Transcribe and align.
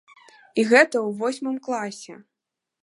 І 0.61 0.65
гэта 0.71 0.97
ў 1.07 1.21
восьмым 1.21 1.57
класе! 1.69 2.21